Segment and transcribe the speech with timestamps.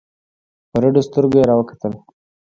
[0.69, 1.93] په رډو سترگو يې راوکتل.